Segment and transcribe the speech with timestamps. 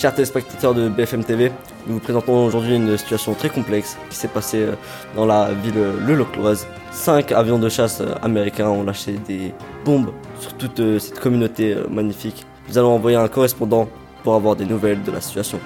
[0.00, 1.52] Chers téléspectateurs de BFM TV,
[1.86, 4.72] nous vous présentons aujourd'hui une situation très complexe qui s'est passée euh,
[5.14, 6.66] dans la ville Le Locloise.
[6.90, 9.52] Cinq avions de chasse euh, américains ont lâché des
[9.84, 12.46] bombes sur toute euh, cette communauté magnifique.
[12.70, 13.90] Nous allons envoyer un correspondant
[14.24, 15.60] pour avoir des nouvelles de la situation.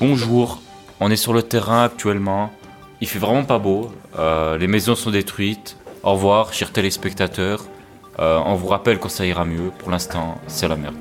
[0.00, 0.62] Bonjour,
[0.98, 2.50] on est sur le terrain actuellement.
[3.02, 3.90] Il fait vraiment pas beau.
[4.58, 5.76] les maisons sont détruites.
[6.02, 7.62] Au revoir, chers téléspectateurs.
[8.18, 9.70] on vous rappelle quand ça ira mieux.
[9.78, 10.96] Pour l'instant, c'est la merde.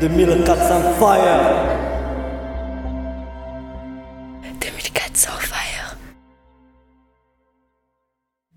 [0.00, 1.66] 2400 fire
[4.60, 5.96] 2400 fire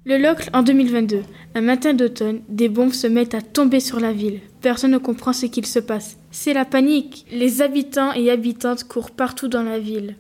[0.06, 1.24] Le Locle en 2022.
[1.56, 4.42] Un matin d'automne, des bombes se mettent à tomber sur la ville.
[4.62, 6.20] Personne ne comprend ce qu'il se passe.
[6.30, 7.26] C'est la panique.
[7.32, 10.18] Les habitants et habitantes courent partout dans la ville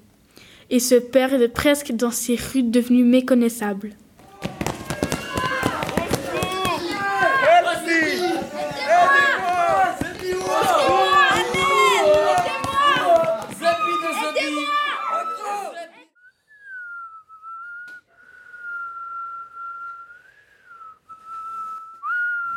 [0.71, 3.91] et se perdent presque dans ces rues devenues méconnaissables.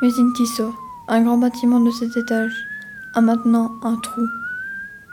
[0.05, 0.74] Usine Tissot,
[1.08, 2.52] un grand bâtiment de cet étage,
[3.14, 4.20] a maintenant un trou.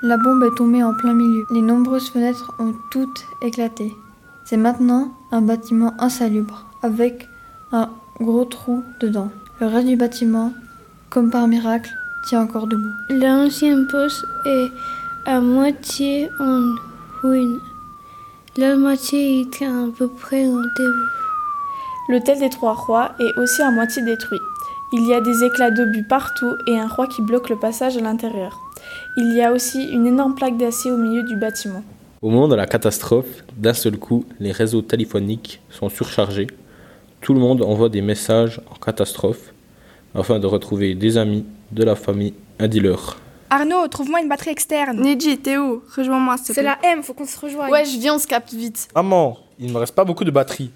[0.04, 1.46] La bombe est tombée en plein milieu.
[1.50, 3.96] Les nombreuses fenêtres ont toutes éclaté.
[4.44, 7.30] C'est maintenant un bâtiment insalubre, avec
[7.72, 9.32] un gros trou dedans.
[9.62, 10.52] Le reste du bâtiment,
[11.10, 11.90] comme par miracle,
[12.28, 12.92] tient encore debout.
[13.10, 14.72] L'ancien poste est
[15.26, 16.76] à moitié en
[17.22, 17.62] ruine.
[18.58, 21.08] La moitié est à peu près en début.
[22.10, 24.42] L'hôtel des Trois Rois est aussi à moitié détruit.
[24.94, 28.02] Il y a des éclats d'obus partout et un roi qui bloque le passage à
[28.02, 28.60] l'intérieur.
[29.16, 31.82] Il y a aussi une énorme plaque d'acier au milieu du bâtiment.
[32.22, 36.48] Au moment de la catastrophe, d'un seul coup, les réseaux téléphoniques sont surchargés.
[37.22, 39.54] Tout le monde envoie des messages en catastrophe
[40.14, 43.18] afin de retrouver des amis, de la famille, un dealer.
[43.50, 45.00] Arnaud, trouve-moi une batterie externe.
[45.02, 45.82] Neji, t'es où?
[45.96, 47.72] Rejoins-moi, C'est la M, faut qu'on se rejoigne.
[47.72, 48.90] Ouais, je viens, on se capte vite.
[48.94, 50.72] Maman, il me reste pas beaucoup de batterie.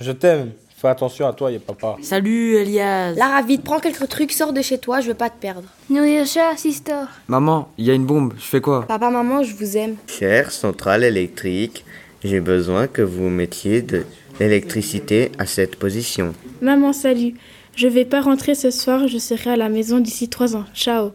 [0.00, 0.50] Je t'aime.
[0.80, 1.96] Fais attention à toi et papa.
[2.00, 3.12] Salut Elias.
[3.12, 5.68] Lara, vite, prends quelques trucs, sors de chez toi, je veux pas te perdre.
[5.90, 7.02] Nourriture, sister.
[7.28, 8.86] Maman, il y a une bombe, je fais quoi?
[8.88, 9.96] Papa, maman, je vous aime.
[10.06, 11.84] Chère centrale électrique,
[12.24, 14.06] j'ai besoin que vous mettiez de
[14.38, 16.32] l'électricité à cette position.
[16.62, 17.34] Maman, salut.
[17.76, 20.64] Je vais pas rentrer ce soir, je serai à la maison d'ici trois ans.
[20.74, 21.10] Ciao.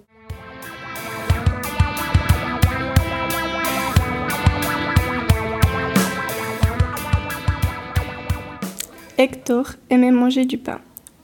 [9.17, 10.81] Hector aimait manger du pain.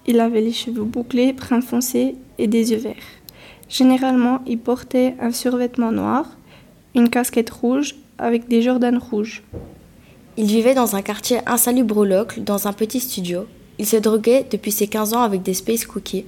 [0.08, 2.96] Il avait les cheveux bouclés, brun foncé et des yeux verts.
[3.68, 6.38] Généralement, il portait un survêtement noir,
[6.96, 9.44] une casquette rouge avec des Jordanes rouges.
[10.38, 13.46] Il vivait dans un quartier insalubre au Locle, dans un petit studio.
[13.78, 16.26] Il se droguait depuis ses 15 ans avec des space cookies.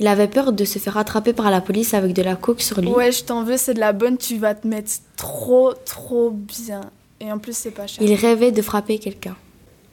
[0.00, 2.80] Il avait peur de se faire attraper par la police avec de la coke sur
[2.80, 2.88] lui.
[2.88, 6.80] Ouais, je t'en veux, c'est de la bonne, tu vas te mettre trop, trop bien.
[7.20, 8.04] Et en plus, c'est pas cher.
[8.04, 9.36] Il rêvait de frapper quelqu'un.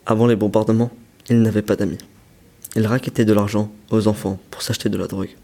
[0.05, 0.91] Avant les bombardements,
[1.29, 1.97] il n'avait pas d'amis.
[2.75, 5.35] Il raquettait de l'argent aux enfants pour s'acheter de la drogue.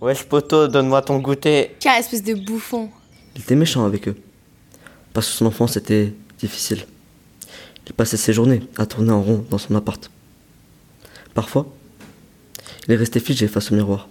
[0.00, 1.76] Wesh poto, donne-moi ton goûter.
[1.78, 2.88] Quelle espèce de bouffon.
[3.36, 4.16] Il était méchant avec eux.
[5.12, 6.86] Parce que son enfance était difficile.
[7.86, 10.10] Il passait ses journées à tourner en rond dans son appart.
[11.34, 11.66] Parfois,
[12.88, 14.08] il restait figé face au miroir,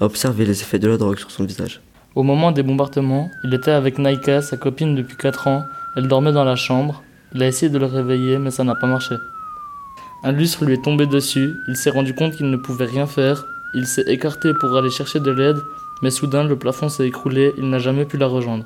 [0.00, 1.80] à observer les effets de la drogue sur son visage.
[2.14, 5.62] Au moment des bombardements, il était avec Naika, sa copine depuis 4 ans.
[5.96, 7.02] Elle dormait dans la chambre.
[7.34, 9.16] Il a essayé de le réveiller, mais ça n'a pas marché.
[10.22, 13.44] Un lustre lui est tombé dessus, il s'est rendu compte qu'il ne pouvait rien faire,
[13.74, 15.62] il s'est écarté pour aller chercher de l'aide,
[16.02, 18.64] mais soudain le plafond s'est écroulé, il n'a jamais pu la rejoindre.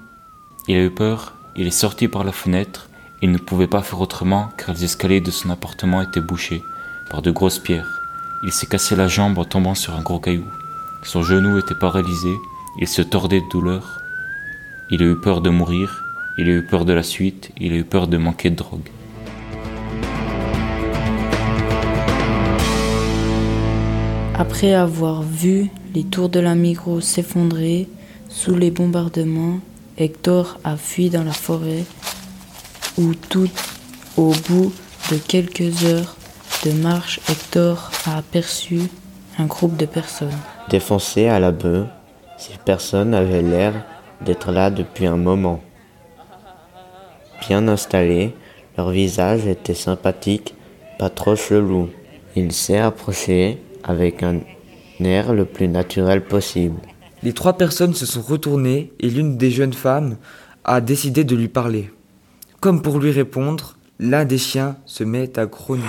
[0.68, 2.88] Il a eu peur, il est sorti par la fenêtre,
[3.22, 6.62] il ne pouvait pas faire autrement car les escaliers de son appartement étaient bouchés
[7.10, 8.00] par de grosses pierres.
[8.42, 10.46] Il s'est cassé la jambe en tombant sur un gros caillou.
[11.02, 12.34] Son genou était paralysé,
[12.78, 14.00] il se tordait de douleur.
[14.90, 16.02] Il a eu peur de mourir,
[16.38, 18.88] il a eu peur de la suite, il a eu peur de manquer de drogue.
[24.40, 27.86] Après avoir vu les tours de la Migros s'effondrer
[28.30, 29.58] sous les bombardements,
[29.98, 31.84] Hector a fui dans la forêt
[32.96, 33.50] où tout
[34.16, 34.72] au bout
[35.10, 36.16] de quelques heures
[36.64, 38.80] de marche, Hector a aperçu
[39.38, 40.38] un groupe de personnes.
[40.70, 41.86] Défoncées à la bœuf,
[42.38, 43.84] ces personnes avaient l'air
[44.24, 45.60] d'être là depuis un moment.
[47.46, 48.34] Bien installées,
[48.78, 50.54] Leur visage était sympathique,
[50.98, 51.90] pas trop chelou.
[52.36, 54.40] Il s'est approché avec un
[55.00, 56.80] air le plus naturel possible.
[57.22, 60.16] Les trois personnes se sont retournées et l'une des jeunes femmes
[60.64, 61.90] a décidé de lui parler.
[62.60, 65.84] Comme pour lui répondre, l'un des chiens se met à grogner.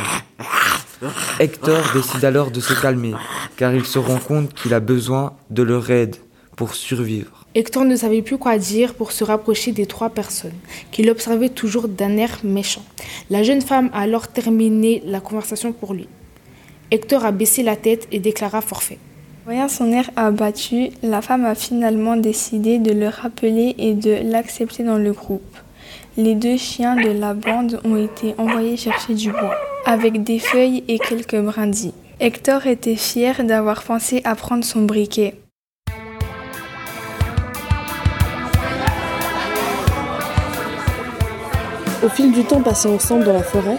[1.40, 3.14] Hector décide alors de se calmer,
[3.58, 6.16] car il se rend compte qu'il a besoin de leur aide
[6.56, 7.46] pour survivre.
[7.56, 10.54] Hector ne savait plus quoi dire pour se rapprocher des trois personnes,
[10.92, 12.84] qu'il observait toujours d'un air méchant.
[13.30, 16.08] La jeune femme a alors terminé la conversation pour lui.
[16.94, 18.98] Hector a baissé la tête et déclara forfait.
[19.46, 24.84] Voyant son air abattu, la femme a finalement décidé de le rappeler et de l'accepter
[24.84, 25.56] dans le groupe.
[26.18, 29.56] Les deux chiens de la bande ont été envoyés chercher du bois,
[29.86, 31.94] avec des feuilles et quelques brindilles.
[32.20, 35.36] Hector était fier d'avoir pensé à prendre son briquet.
[42.04, 43.78] Au fil du temps passé ensemble dans la forêt,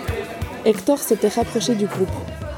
[0.64, 2.08] Hector s'était rapproché du groupe.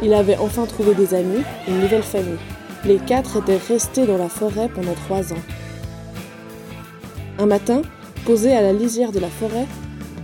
[0.02, 2.38] Il avait enfin trouvé des amis, une nouvelle famille.
[2.84, 5.42] Les quatre étaient restés dans la forêt pendant trois ans.
[7.38, 7.82] Un matin,
[8.24, 9.66] Posé à la lisière de la forêt,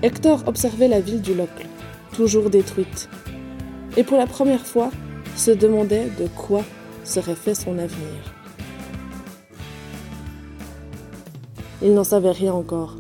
[0.03, 1.67] Hector observait la ville du Locle,
[2.15, 3.11] toujours détruite,
[3.99, 4.91] et pour la première fois
[5.37, 6.63] se demandait de quoi
[7.05, 8.35] serait fait son avenir.
[11.83, 12.97] Il n'en savait rien encore,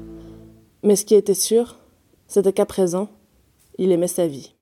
[0.82, 1.78] mais ce qui était sûr,
[2.26, 3.08] c'était qu'à présent,
[3.78, 4.54] il aimait sa vie.